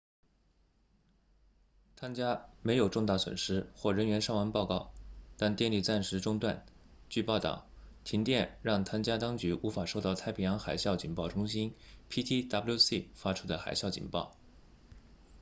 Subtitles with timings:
[1.95, 4.91] 汤加 tonga 没有重大损失或人员伤亡报告
[5.37, 6.65] 但电力暂时中断
[7.07, 7.69] 据报道
[8.03, 11.75] 停电让汤加当局无法收到太平洋海啸警报中心
[12.09, 14.35] ptwc 发出的海啸警报